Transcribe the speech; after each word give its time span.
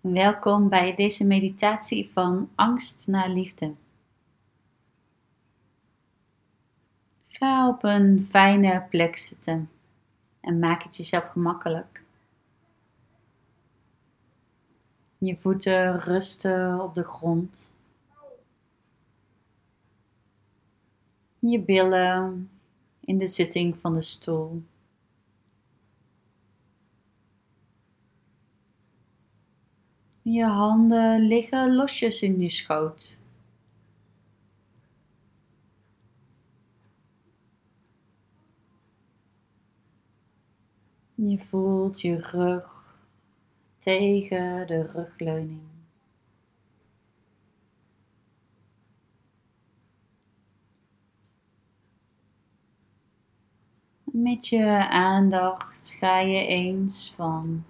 Welkom 0.00 0.68
bij 0.68 0.94
deze 0.94 1.26
meditatie 1.26 2.10
van 2.12 2.50
angst 2.54 3.06
naar 3.08 3.28
liefde. 3.28 3.74
Ga 7.28 7.68
op 7.68 7.84
een 7.84 8.26
fijne 8.30 8.86
plek 8.90 9.16
zitten 9.16 9.70
en 10.40 10.58
maak 10.58 10.82
het 10.82 10.96
jezelf 10.96 11.24
gemakkelijk. 11.24 12.02
Je 15.18 15.36
voeten 15.36 15.98
rusten 15.98 16.80
op 16.80 16.94
de 16.94 17.04
grond. 17.04 17.74
Je 21.38 21.60
billen 21.60 22.50
in 23.00 23.18
de 23.18 23.28
zitting 23.28 23.78
van 23.78 23.94
de 23.94 24.02
stoel. 24.02 24.62
Je 30.30 30.44
handen 30.44 31.20
liggen 31.26 31.74
losjes 31.74 32.22
in 32.22 32.40
je 32.40 32.50
schoot. 32.50 33.18
Je 41.14 41.38
voelt 41.38 42.00
je 42.00 42.16
rug 42.16 42.96
tegen 43.78 44.66
de 44.66 44.82
rugleuning. 44.82 45.68
Met 54.04 54.48
je 54.48 54.88
aandacht 54.88 55.90
ga 55.98 56.18
je 56.18 56.46
eens 56.46 57.14
van 57.14 57.64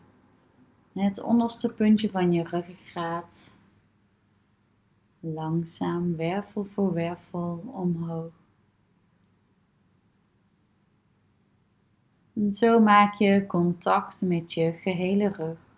het 0.93 1.23
onderste 1.23 1.73
puntje 1.73 2.11
van 2.11 2.33
je 2.33 2.43
ruggengraat 2.43 3.57
langzaam 5.21 6.16
wervel 6.16 6.65
voor 6.65 6.93
wervel 6.93 7.63
omhoog. 7.66 8.32
En 12.35 12.55
zo 12.55 12.80
maak 12.80 13.15
je 13.15 13.47
contact 13.47 14.21
met 14.21 14.52
je 14.52 14.73
gehele 14.73 15.29
rug. 15.29 15.70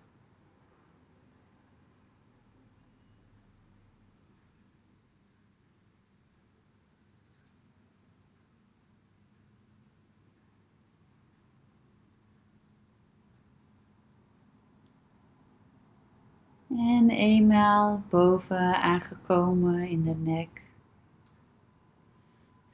En 16.76 17.10
eenmaal 17.10 18.02
boven 18.10 18.82
aangekomen 18.82 19.88
in 19.88 20.04
de 20.04 20.14
nek, 20.14 20.62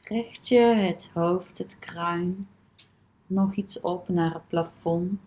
richt 0.02 0.48
je 0.48 0.58
het 0.58 1.10
hoofd, 1.14 1.58
het 1.58 1.78
kruin, 1.78 2.48
nog 3.26 3.54
iets 3.54 3.80
op 3.80 4.08
naar 4.08 4.34
het 4.34 4.48
plafond. 4.48 5.20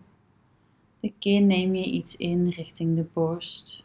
De 1.00 1.12
kin 1.18 1.46
neem 1.46 1.74
je 1.74 1.84
iets 1.84 2.16
in 2.16 2.48
richting 2.48 2.96
de 2.96 3.06
borst. 3.12 3.84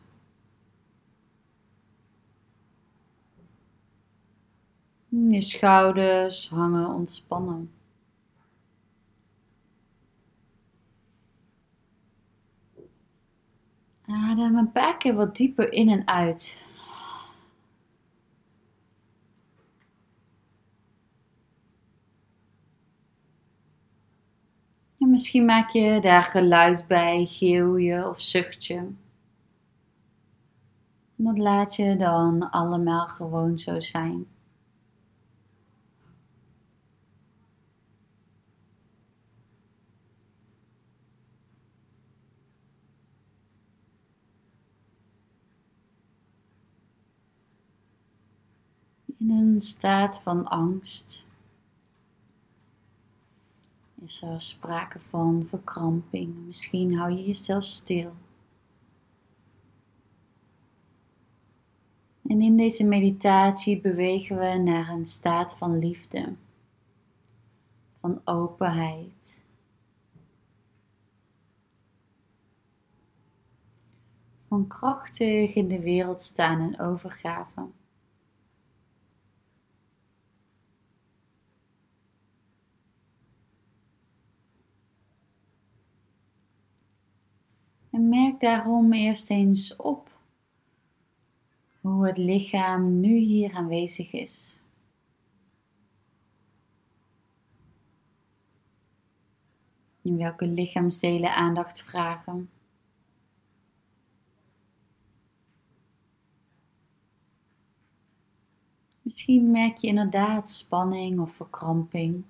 Je 5.10 5.42
schouders 5.42 6.50
hangen 6.50 6.88
ontspannen. 6.90 7.72
Adem 14.08 14.58
een 14.58 14.72
paar 14.72 14.98
keer 14.98 15.16
wat 15.16 15.36
dieper 15.36 15.72
in 15.72 15.90
en 15.90 16.08
uit. 16.08 16.58
En 25.00 25.10
misschien 25.10 25.46
maak 25.46 25.70
je 25.70 26.00
daar 26.02 26.24
geluid 26.24 26.88
bij, 26.88 27.26
geel 27.26 27.76
je 27.76 28.10
of 28.10 28.22
zucht 28.22 28.66
je. 28.66 28.92
Dat 31.16 31.38
laat 31.38 31.76
je 31.76 31.98
dan 31.98 32.50
allemaal 32.50 33.08
gewoon 33.08 33.60
zo 33.60 33.80
zijn. 33.80 34.37
In 49.18 49.30
een 49.30 49.62
staat 49.62 50.20
van 50.22 50.48
angst 50.48 51.26
is 54.02 54.22
er 54.22 54.42
sprake 54.42 55.00
van 55.00 55.46
verkramping. 55.50 56.46
Misschien 56.46 56.96
hou 56.96 57.12
je 57.12 57.26
jezelf 57.26 57.64
stil. 57.64 58.14
En 62.28 62.42
in 62.42 62.58
deze 62.58 62.86
meditatie 62.86 63.82
bewegen 63.82 64.38
we 64.38 64.58
naar 64.58 64.90
een 64.90 65.06
staat 65.06 65.58
van 65.58 65.80
liefde, 65.80 66.34
van 68.00 68.22
openheid. 68.24 69.42
Van 74.48 74.68
krachtig 74.68 75.56
in 75.56 75.68
de 75.68 75.80
wereld 75.80 76.22
staan 76.22 76.60
en 76.60 76.80
overgave. 76.80 77.68
En 87.98 88.10
daarom 88.40 88.94
eerst 88.94 89.30
eens 89.30 89.76
op 89.76 90.12
hoe 91.82 92.08
het 92.08 92.18
lichaam 92.18 93.00
nu 93.00 93.18
hier 93.18 93.54
aanwezig 93.54 94.12
is. 94.12 94.60
In 100.02 100.18
welke 100.18 100.46
lichaamsdelen 100.46 101.36
aandacht 101.36 101.84
vragen. 101.84 102.50
Misschien 109.02 109.52
merk 109.52 109.78
je 109.78 109.88
inderdaad 109.88 110.50
spanning 110.50 111.20
of 111.20 111.32
verkramping. 111.32 112.24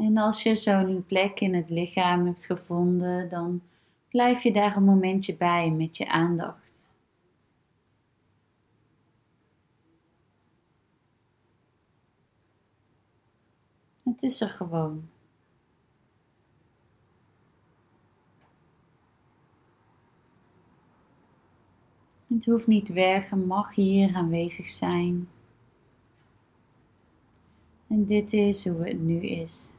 En 0.00 0.16
als 0.16 0.42
je 0.42 0.56
zo'n 0.56 1.04
plek 1.06 1.40
in 1.40 1.54
het 1.54 1.70
lichaam 1.70 2.26
hebt 2.26 2.46
gevonden, 2.46 3.28
dan 3.28 3.62
blijf 4.08 4.42
je 4.42 4.52
daar 4.52 4.76
een 4.76 4.84
momentje 4.84 5.36
bij 5.36 5.70
met 5.70 5.96
je 5.96 6.08
aandacht. 6.08 6.80
Het 14.02 14.22
is 14.22 14.40
er 14.40 14.48
gewoon. 14.48 15.08
Het 22.26 22.44
hoeft 22.44 22.66
niet 22.66 22.88
weg, 22.88 23.30
mag 23.30 23.74
hier 23.74 24.14
aanwezig 24.14 24.68
zijn. 24.68 25.28
En 27.86 28.06
dit 28.06 28.32
is 28.32 28.68
hoe 28.68 28.88
het 28.88 29.00
nu 29.00 29.20
is. 29.20 29.70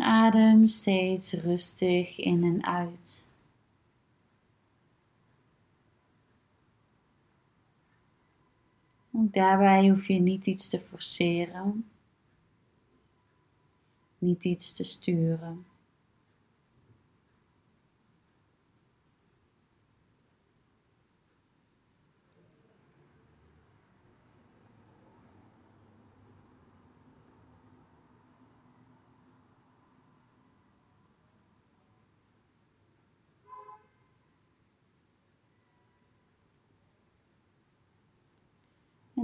Adem 0.00 0.66
steeds 0.66 1.32
rustig 1.32 2.18
in 2.18 2.44
en 2.44 2.64
uit. 2.64 3.26
Ook 9.12 9.32
daarbij 9.32 9.88
hoef 9.88 10.06
je 10.06 10.18
niet 10.18 10.46
iets 10.46 10.68
te 10.68 10.80
forceren, 10.80 11.90
niet 14.18 14.44
iets 14.44 14.74
te 14.74 14.84
sturen. 14.84 15.66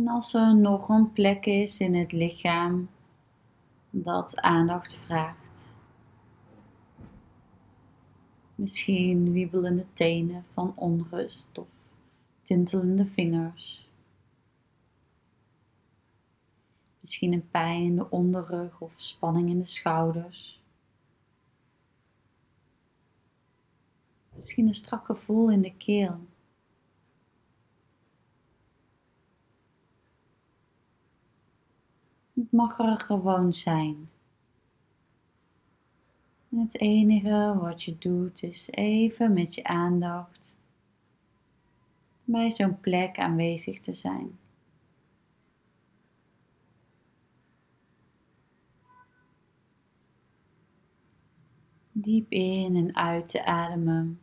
En 0.03 0.09
als 0.09 0.35
er 0.35 0.57
nog 0.57 0.89
een 0.89 1.13
plek 1.13 1.47
is 1.47 1.81
in 1.81 1.95
het 1.95 2.13
lichaam 2.13 2.89
dat 3.91 4.41
aandacht 4.41 4.97
vraagt, 4.97 5.69
misschien 8.55 9.33
wiebelende 9.33 9.87
tenen 9.93 10.45
van 10.53 10.73
onrust 10.77 11.59
of 11.59 11.67
tintelende 12.43 13.07
vingers, 13.07 13.89
misschien 17.01 17.33
een 17.33 17.51
pijn 17.51 17.83
in 17.83 17.97
de 17.97 18.11
onderrug 18.11 18.81
of 18.81 18.93
spanning 18.97 19.49
in 19.49 19.59
de 19.59 19.65
schouders. 19.65 20.61
Misschien 24.35 24.67
een 24.67 24.75
strak 24.75 25.07
gevoel 25.07 25.51
in 25.51 25.63
de 25.63 25.77
keel. 25.77 26.19
Het 32.35 32.53
mag 32.53 32.79
er 32.79 32.99
gewoon 32.99 33.55
zijn. 33.55 34.11
Het 36.49 36.81
enige 36.81 37.59
wat 37.61 37.83
je 37.83 37.99
doet 37.99 38.43
is 38.43 38.71
even 38.71 39.33
met 39.33 39.55
je 39.55 39.65
aandacht 39.65 40.55
bij 42.25 42.53
zo'n 42.53 42.81
plek 42.81 43.19
aanwezig 43.19 43.81
te 43.81 43.93
zijn. 43.93 44.39
Diep 51.93 52.31
in 52.31 52.77
en 52.77 52.97
uit 52.97 53.29
te 53.29 53.45
ademen. 53.45 54.21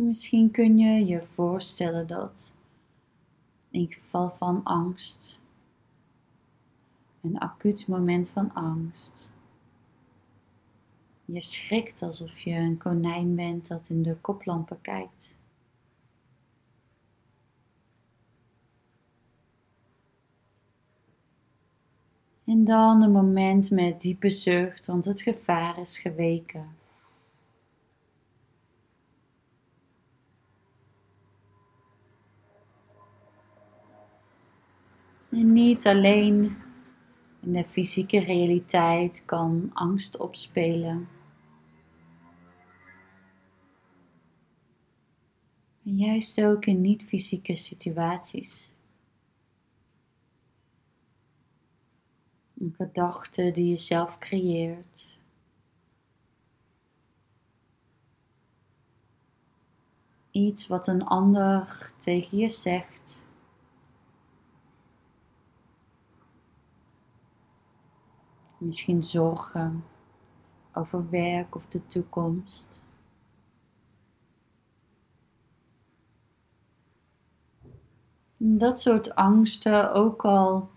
Misschien 0.00 0.50
kun 0.50 0.78
je 0.78 1.06
je 1.06 1.22
voorstellen 1.22 2.06
dat 2.06 2.54
in 3.70 3.92
geval 3.92 4.30
van 4.30 4.64
angst, 4.64 5.40
een 7.20 7.38
acuut 7.38 7.88
moment 7.88 8.30
van 8.30 8.54
angst, 8.54 9.32
je 11.24 11.42
schrikt 11.42 12.02
alsof 12.02 12.38
je 12.38 12.54
een 12.54 12.78
konijn 12.78 13.34
bent 13.34 13.66
dat 13.66 13.88
in 13.88 14.02
de 14.02 14.16
koplampen 14.16 14.80
kijkt. 14.80 15.36
En 22.44 22.64
dan 22.64 23.02
een 23.02 23.12
moment 23.12 23.70
met 23.70 24.00
diepe 24.00 24.30
zucht, 24.30 24.86
want 24.86 25.04
het 25.04 25.20
gevaar 25.20 25.78
is 25.78 25.98
geweken. 25.98 26.77
En 35.30 35.52
niet 35.52 35.86
alleen 35.86 36.56
in 37.40 37.52
de 37.52 37.64
fysieke 37.64 38.18
realiteit 38.18 39.22
kan 39.24 39.70
angst 39.74 40.16
opspelen. 40.16 41.08
Maar 45.82 45.94
juist 45.94 46.42
ook 46.42 46.66
in 46.66 46.80
niet-fysieke 46.80 47.56
situaties. 47.56 48.70
Een 52.58 52.74
gedachte 52.76 53.50
die 53.50 53.66
je 53.66 53.76
zelf 53.76 54.18
creëert. 54.18 55.18
Iets 60.30 60.66
wat 60.66 60.86
een 60.86 61.04
ander 61.04 61.92
tegen 61.98 62.38
je 62.38 62.50
zegt. 62.50 62.97
Misschien 68.58 69.02
zorgen 69.02 69.84
over 70.72 71.10
werk 71.10 71.54
of 71.54 71.66
de 71.66 71.86
toekomst. 71.86 72.82
Dat 78.36 78.80
soort 78.80 79.14
angsten, 79.14 79.92
ook 79.92 80.24
al 80.24 80.68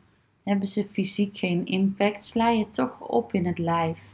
hebben 0.44 0.68
ze 0.68 0.86
fysiek 0.86 1.38
geen 1.38 1.66
impact, 1.66 2.26
sla 2.26 2.50
je 2.50 2.70
toch 2.70 3.00
op 3.00 3.34
in 3.34 3.46
het 3.46 3.58
lijf. 3.58 4.10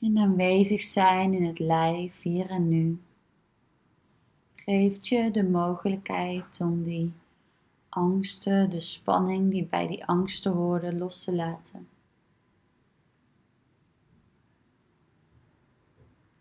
En 0.00 0.18
aanwezig 0.18 0.80
zijn 0.80 1.34
in 1.34 1.44
het 1.44 1.58
lijf 1.58 2.22
hier 2.22 2.50
en 2.50 2.68
nu 2.68 2.98
geeft 4.68 5.08
je 5.08 5.30
de 5.30 5.42
mogelijkheid 5.42 6.60
om 6.60 6.82
die 6.84 7.12
angsten, 7.88 8.70
de 8.70 8.80
spanning 8.80 9.50
die 9.50 9.64
bij 9.64 9.86
die 9.86 10.04
angsten 10.04 10.52
horen, 10.52 10.98
los 10.98 11.24
te 11.24 11.34
laten. 11.34 11.88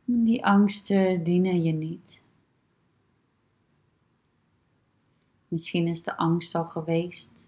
Die 0.06 0.46
angsten 0.46 1.24
dienen 1.24 1.64
je 1.64 1.72
niet. 1.72 2.24
Misschien 5.48 5.88
is 5.88 6.04
de 6.04 6.18
angst 6.18 6.56
al 6.56 6.66
geweest, 6.66 7.48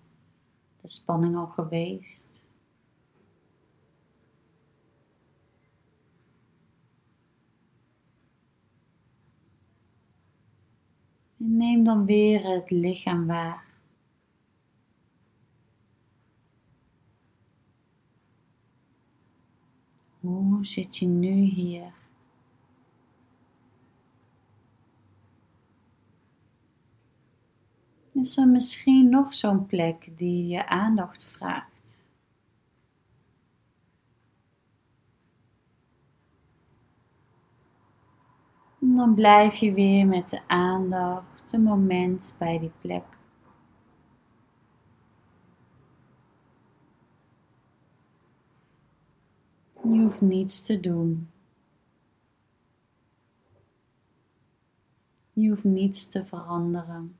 de 0.82 0.88
spanning 0.88 1.36
al 1.36 1.48
geweest. 1.48 2.30
En 11.40 11.49
neem 11.60 11.84
dan 11.84 12.06
weer 12.06 12.44
het 12.44 12.70
lichaam 12.70 13.28
waar. 13.28 13.66
Hoe 20.20 20.66
zit 20.66 20.98
je 20.98 21.06
nu 21.06 21.32
hier? 21.32 21.94
Is 28.12 28.38
er 28.38 28.48
misschien 28.48 29.10
nog 29.10 29.34
zo'n 29.34 29.66
plek 29.66 30.18
die 30.18 30.48
je 30.48 30.68
aandacht 30.68 31.28
vraagt? 31.28 32.02
Dan 38.80 39.14
blijf 39.14 39.56
je 39.56 39.74
weer 39.74 40.08
met 40.08 40.30
de 40.30 40.48
aandacht 40.48 41.39
moment 41.58 42.36
bij 42.40 42.60
die 42.60 42.72
plek. 42.82 43.04
Je 49.84 50.02
hoeft 50.02 50.22
niets 50.22 50.62
te 50.62 50.80
doen. 50.80 51.30
Je 55.34 55.50
hoeft 55.50 55.64
niets 55.64 56.10
te 56.10 56.26
veranderen. 56.26 57.16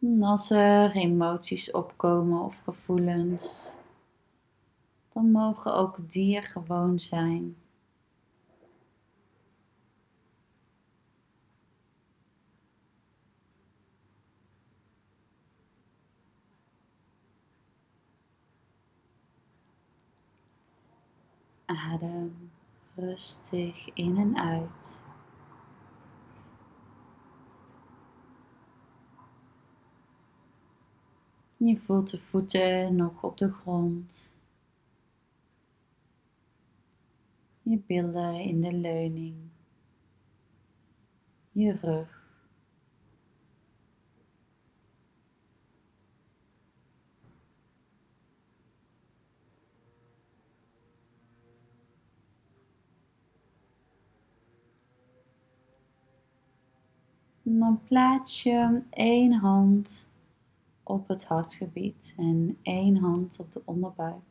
En 0.00 0.22
als 0.22 0.50
er 0.50 0.96
emoties 0.96 1.70
opkomen 1.70 2.40
of 2.40 2.60
gevoelens, 2.64 3.70
dan 5.12 5.30
mogen 5.30 5.74
ook 5.74 6.12
die 6.12 6.42
gewoon 6.42 7.00
zijn. 7.00 7.56
Adem 21.64 22.50
rustig 22.94 23.94
in 23.94 24.16
en 24.16 24.38
uit. 24.38 25.00
Je 31.56 31.78
voelt 31.78 32.10
de 32.10 32.18
voeten 32.18 32.96
nog 32.96 33.22
op 33.22 33.38
de 33.38 33.52
grond. 33.52 34.34
je 37.62 37.78
billen 37.86 38.40
in 38.40 38.60
de 38.60 38.72
leuning, 38.72 39.36
je 41.52 41.72
rug. 41.72 42.18
En 57.42 57.58
dan 57.58 57.80
plaats 57.84 58.42
je 58.42 58.82
één 58.90 59.32
hand 59.32 60.08
op 60.82 61.08
het 61.08 61.24
hartgebied 61.24 62.14
en 62.16 62.58
één 62.62 62.96
hand 62.96 63.40
op 63.40 63.52
de 63.52 63.62
onderbuik. 63.64 64.29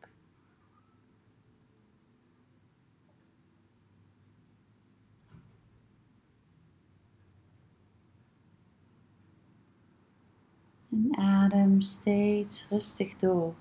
Adem 11.11 11.81
steeds 11.81 12.67
rustig 12.69 13.17
door. 13.17 13.53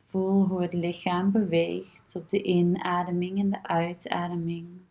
Voel 0.00 0.46
hoe 0.46 0.62
het 0.62 0.72
lichaam 0.72 1.30
beweegt 1.30 2.16
op 2.16 2.28
de 2.28 2.42
inademing 2.42 3.38
en 3.38 3.50
de 3.50 3.62
uitademing. 3.62 4.83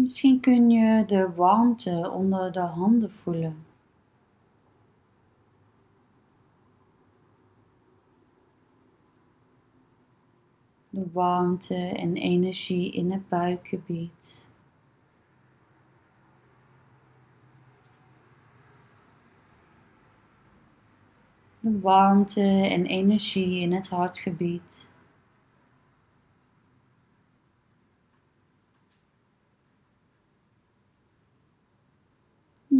Misschien 0.00 0.40
kun 0.40 0.70
je 0.70 1.04
de 1.04 1.32
warmte 1.34 2.10
onder 2.10 2.52
de 2.52 2.60
handen 2.60 3.12
voelen. 3.12 3.64
De 10.90 11.10
warmte 11.12 11.74
en 11.74 12.16
energie 12.16 12.92
in 12.92 13.12
het 13.12 13.28
buikgebied. 13.28 14.44
De 21.60 21.80
warmte 21.80 22.40
en 22.70 22.86
energie 22.86 23.60
in 23.60 23.72
het 23.72 23.88
hartgebied. 23.88 24.89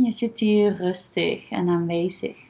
Je 0.02 0.12
zit 0.12 0.38
hier 0.38 0.76
rustig 0.76 1.50
en 1.50 1.68
aanwezig. 1.68 2.49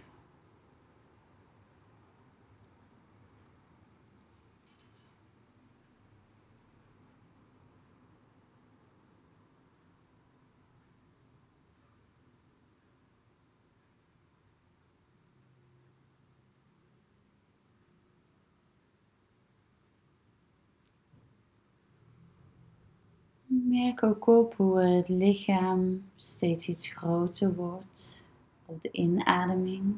Merk 24.01 24.13
ook 24.13 24.27
op 24.27 24.55
hoe 24.57 24.81
het 24.81 25.09
lichaam 25.09 26.05
steeds 26.17 26.69
iets 26.69 26.93
groter 26.93 27.55
wordt 27.55 28.23
op 28.67 28.83
de 28.83 28.91
inademing. 28.91 29.97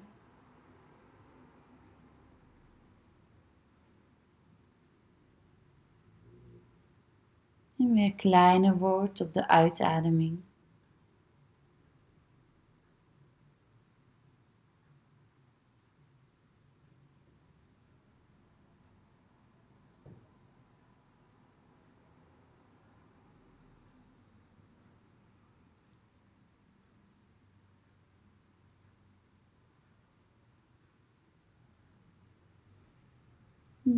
En 7.79 7.93
weer 7.93 8.15
kleiner 8.15 8.79
wordt 8.79 9.21
op 9.21 9.33
de 9.33 9.49
uitademing. 9.49 10.41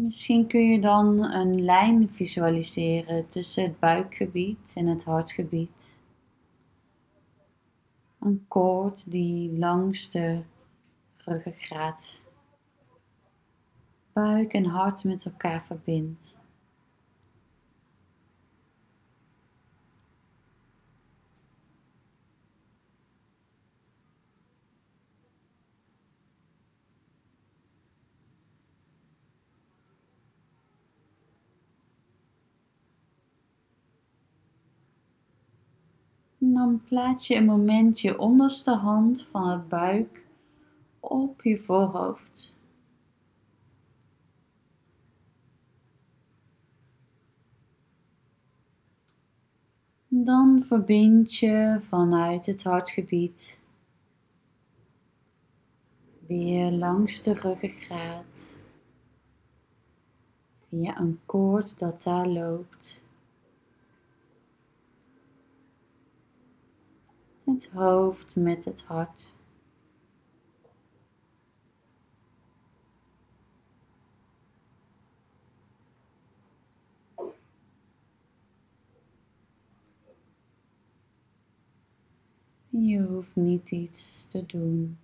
Misschien 0.04 0.46
kun 0.46 0.70
je 0.70 0.80
dan 0.80 1.24
een 1.24 1.64
lijn 1.64 2.08
visualiseren 2.12 3.28
tussen 3.28 3.62
het 3.62 3.78
buikgebied 3.78 4.72
en 4.74 4.86
het 4.86 5.04
hartgebied. 5.04 5.96
Een 8.20 8.44
koord 8.48 9.10
die 9.10 9.58
langs 9.58 10.10
de 10.10 10.40
ruggengraat 11.16 12.20
buik 14.12 14.52
en 14.52 14.64
hart 14.64 15.04
met 15.04 15.24
elkaar 15.24 15.64
verbindt. 15.66 16.38
Dan 36.64 36.82
plaats 36.88 37.26
je 37.26 37.34
een 37.34 37.44
moment 37.44 38.00
je 38.00 38.18
onderste 38.18 38.70
hand 38.70 39.26
van 39.30 39.48
het 39.48 39.68
buik 39.68 40.26
op 41.00 41.42
je 41.42 41.58
voorhoofd. 41.58 42.56
Dan 50.08 50.64
verbind 50.66 51.34
je 51.34 51.80
vanuit 51.88 52.46
het 52.46 52.62
hartgebied 52.62 53.58
weer 56.26 56.70
langs 56.70 57.22
de 57.22 57.32
ruggengraat 57.32 58.52
via 60.68 60.98
een 60.98 61.20
koord 61.26 61.78
dat 61.78 62.02
daar 62.02 62.26
loopt 62.28 63.03
het 67.44 67.68
hoofd 67.72 68.36
met 68.36 68.64
het 68.64 68.82
hart. 68.82 69.34
Je 82.68 83.02
hoeft 83.02 83.36
niet 83.36 83.70
iets 83.70 84.26
te 84.26 84.46
doen. 84.46 84.98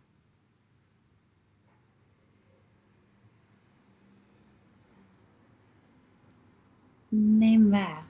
Neem 7.08 7.70
waar. 7.70 8.09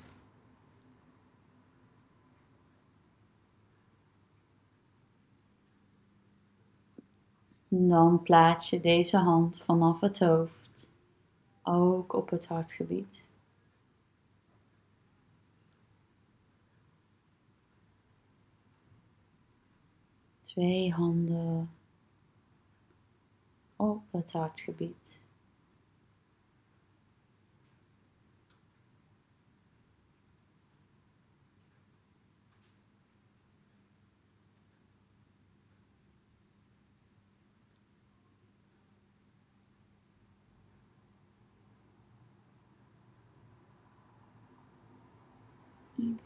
Dan 7.73 8.23
plaats 8.23 8.71
je 8.71 8.81
deze 8.81 9.17
hand 9.19 9.63
vanaf 9.63 10.01
het 10.01 10.19
hoofd 10.19 10.91
ook 11.63 12.13
op 12.13 12.31
het 12.31 12.47
hartgebied. 12.47 13.27
Twee 20.43 20.93
handen 20.93 21.71
op 23.77 24.03
het 24.11 24.33
hartgebied. 24.33 25.20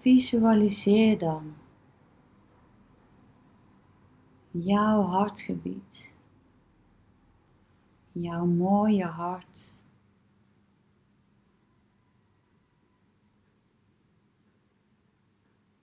Visualiseer 0.00 1.18
dan 1.18 1.54
jouw 4.50 5.02
hartgebied, 5.02 6.10
jouw 8.12 8.44
mooie 8.44 9.04
hart. 9.04 9.72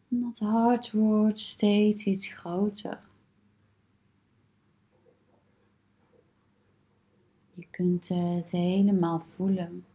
Dat 0.08 0.39
hart 0.39 0.91
wordt 0.91 1.39
steeds 1.39 2.05
iets 2.05 2.27
groter. 2.27 3.00
Je 7.53 7.67
kunt 7.70 8.08
het 8.08 8.51
helemaal 8.51 9.20
voelen. 9.20 9.86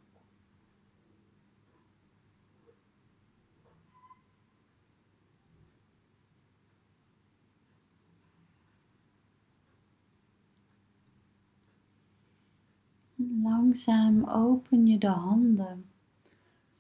Langzaam 13.43 14.25
open 14.25 14.87
je 14.87 14.99
de 14.99 15.09
handen 15.09 15.87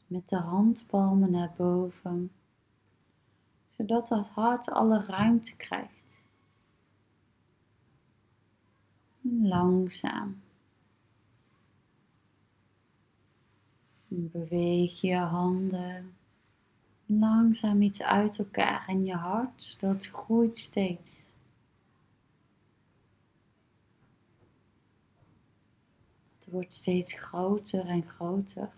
met 0.06 0.28
de 0.28 0.36
handpalmen 0.36 1.30
naar 1.30 1.52
boven, 1.56 2.30
zodat 3.70 4.08
het 4.08 4.28
hart 4.28 4.70
alle 4.70 5.04
ruimte 5.04 5.56
krijgt. 5.56 6.24
langzaam 9.42 10.40
beweeg 14.08 15.00
je 15.00 15.16
handen 15.16 16.14
langzaam 17.06 17.82
iets 17.82 18.02
uit 18.02 18.38
elkaar 18.38 18.84
en 18.86 19.04
je 19.04 19.14
hart 19.14 19.80
dat 19.80 20.06
groeit 20.06 20.58
steeds. 20.58 21.28
Het 26.46 26.54
wordt 26.54 26.72
steeds 26.72 27.14
groter 27.14 27.86
en 27.86 28.08
groter. 28.08 28.68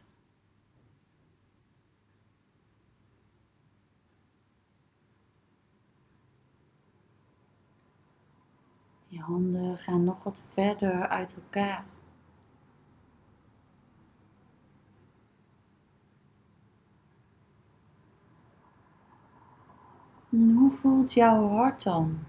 Je 9.06 9.20
handen 9.20 9.78
gaan 9.78 10.04
nog 10.04 10.22
wat 10.22 10.42
verder 10.52 11.08
uit 11.08 11.34
elkaar. 11.34 11.84
En 20.30 20.54
hoe 20.54 20.72
voelt 20.72 21.12
jouw 21.12 21.48
hart 21.48 21.82
dan? 21.82 22.27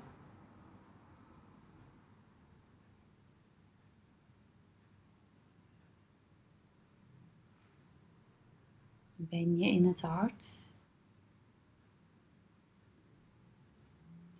Ben 9.29 9.57
je 9.57 9.65
in 9.65 9.85
het 9.85 10.01
hart? 10.01 10.59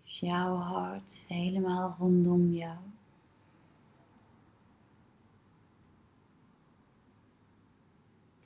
Is 0.03 0.19
jouw 0.19 0.55
hart 0.55 1.25
helemaal 1.27 1.96
rondom 2.00 2.51
jou? 2.51 2.77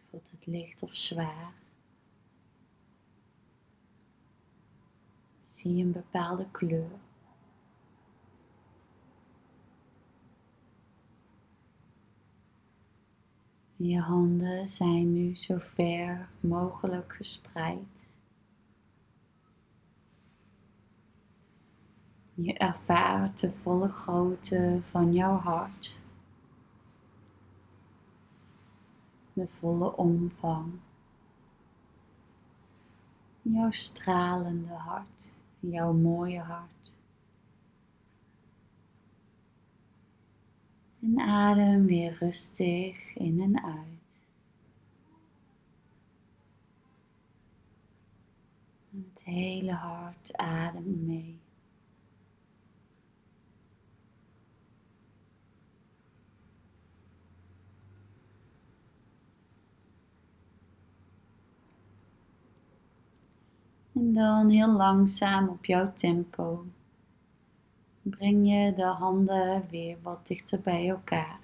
Voelt 0.10 0.32
het 0.32 0.46
licht 0.46 0.84
of 0.84 0.96
zwaar? 0.96 1.54
Zie 5.48 5.76
je 5.76 5.84
een 5.84 5.92
bepaalde 5.92 6.48
kleur? 6.52 7.00
Je 13.84 14.00
handen 14.00 14.70
zijn 14.70 15.14
nu 15.14 15.36
zo 15.36 15.58
ver 15.60 16.30
mogelijk 16.40 17.14
gespreid. 17.14 18.08
Je 22.34 22.54
ervaart 22.54 23.40
de 23.40 23.52
volle 23.52 23.88
grootte 23.88 24.80
van 24.90 25.14
jouw 25.14 25.38
hart, 25.38 26.00
de 29.34 29.48
volle 29.48 29.96
omvang, 29.96 30.74
jouw 33.42 33.72
stralende 33.72 34.74
hart, 34.74 35.34
jouw 35.60 35.94
mooie 35.94 36.40
hart. 36.40 36.96
En 41.04 41.20
adem 41.20 41.86
weer 41.86 42.18
rustig 42.20 43.16
in 43.16 43.42
en 43.42 43.64
uit. 43.64 44.22
Het 48.90 49.24
hele 49.24 49.72
hart 49.72 50.38
adem 50.38 51.06
mee. 51.06 51.40
En 63.94 64.14
dan 64.14 64.50
heel 64.50 64.72
langzaam 64.72 65.50
op 65.50 65.66
jouw 65.66 65.94
tempo 65.94 66.66
breng 68.04 68.48
je 68.48 68.74
de 68.76 68.86
handen 68.86 69.68
weer 69.70 69.98
wat 70.02 70.28
dichter 70.28 70.60
bij 70.60 70.90
elkaar. 70.90 71.40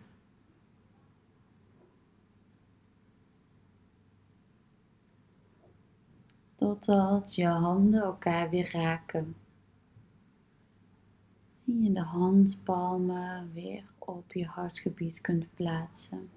Totdat 6.56 7.36
je 7.36 7.48
handen 7.48 8.02
elkaar 8.02 8.50
weer 8.50 8.72
raken. 8.72 9.36
En 11.65 11.84
je 11.84 11.91
de 11.91 12.02
handpalmen 12.02 13.54
weer 13.54 13.84
op 13.98 14.34
je 14.34 14.45
hartgebied 14.45 15.22
kunt 15.22 15.54
plaatsen. 15.54 16.30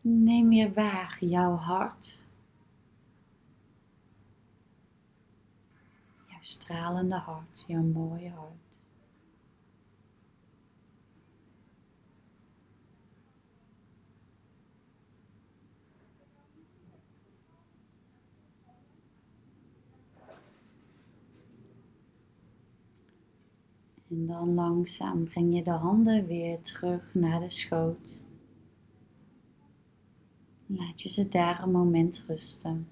Neem 0.00 0.48
weer 0.48 0.72
waar 0.72 1.16
jouw 1.20 1.54
hart. 1.54 2.22
Jouw 6.26 6.33
stralende 6.44 7.14
hart, 7.14 7.64
jouw 7.66 7.82
mooie 7.82 8.30
hart. 8.30 8.80
En 24.08 24.26
dan 24.26 24.54
langzaam 24.54 25.24
breng 25.24 25.54
je 25.54 25.62
de 25.62 25.70
handen 25.70 26.26
weer 26.26 26.62
terug 26.62 27.14
naar 27.14 27.40
de 27.40 27.50
schoot. 27.50 28.22
Laat 30.66 31.02
je 31.02 31.08
ze 31.08 31.28
daar 31.28 31.62
een 31.62 31.70
moment 31.70 32.24
rusten. 32.26 32.88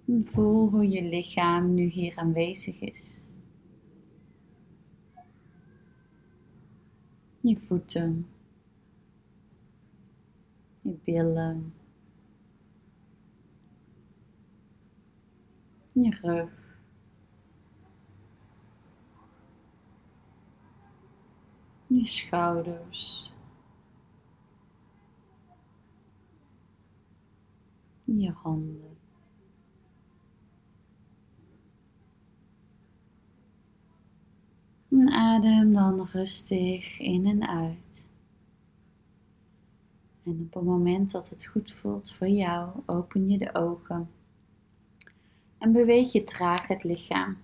voel 0.19 0.69
hoe 0.69 0.89
je 0.89 1.03
lichaam 1.03 1.73
nu 1.73 1.83
hier 1.83 2.17
aanwezig 2.17 2.79
is. 2.79 3.23
Je 7.39 7.57
voeten, 7.57 8.27
je 10.81 10.97
billen, 11.03 11.73
je 15.93 16.17
rug. 16.21 16.59
je 21.93 22.05
schouders, 22.05 23.31
je 28.05 28.31
handen. 28.31 29.00
Adem 34.99 35.73
dan 35.73 36.07
rustig 36.11 36.99
in 36.99 37.25
en 37.25 37.47
uit. 37.47 38.05
En 40.23 40.41
op 40.45 40.53
het 40.53 40.63
moment 40.63 41.11
dat 41.11 41.29
het 41.29 41.45
goed 41.45 41.71
voelt 41.71 42.13
voor 42.13 42.27
jou, 42.27 42.69
open 42.85 43.29
je 43.29 43.37
de 43.37 43.55
ogen 43.55 44.09
en 45.57 45.71
beweeg 45.71 46.11
je 46.11 46.23
traag 46.23 46.67
het 46.67 46.83
lichaam. 46.83 47.37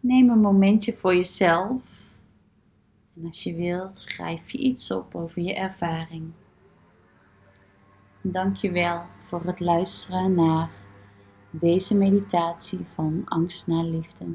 Neem 0.00 0.30
een 0.30 0.40
momentje 0.40 0.92
voor 0.92 1.14
jezelf. 1.14 1.95
En 3.16 3.26
als 3.26 3.42
je 3.42 3.54
wilt, 3.54 3.98
schrijf 3.98 4.50
je 4.50 4.58
iets 4.58 4.90
op 4.90 5.14
over 5.14 5.42
je 5.42 5.54
ervaring. 5.54 6.32
Dank 8.20 8.56
je 8.56 8.70
wel 8.70 9.02
voor 9.22 9.44
het 9.44 9.60
luisteren 9.60 10.34
naar 10.34 10.70
deze 11.50 11.96
meditatie 11.96 12.86
van 12.94 13.22
angst 13.24 13.66
naar 13.66 13.84
liefde. 13.84 14.26